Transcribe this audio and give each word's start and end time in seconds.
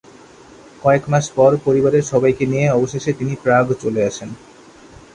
কয়েক 0.81 1.03
মাস 1.09 1.25
পর 1.35 1.51
পরিবারের 1.65 2.03
সবাইকে 2.03 2.43
নিয়ে 2.45 2.67
অবশেষে 2.69 3.11
তিনি 3.13 3.33
প্রাগ 3.43 3.65
চলে 3.83 4.01
আসেন। 4.05 4.29